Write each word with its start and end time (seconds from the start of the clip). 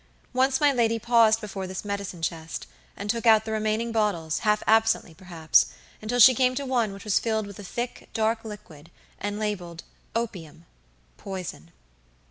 Once 0.33 0.59
my 0.59 0.71
lady 0.71 0.97
paused 0.97 1.39
before 1.39 1.67
this 1.67 1.85
medicine 1.85 2.23
chest, 2.23 2.65
and 2.97 3.07
took 3.07 3.27
out 3.27 3.45
the 3.45 3.51
remaining 3.51 3.91
bottles, 3.91 4.39
half 4.39 4.63
absently, 4.65 5.13
perhaps, 5.13 5.67
until 6.01 6.17
she 6.17 6.33
came 6.33 6.55
to 6.55 6.65
one 6.65 6.91
which 6.91 7.03
was 7.03 7.19
filled 7.19 7.45
with 7.45 7.59
a 7.59 7.63
thick, 7.63 8.09
dark 8.11 8.43
liquid, 8.43 8.89
and 9.19 9.37
labeled 9.37 9.83
"opiumpoison." 10.15 11.67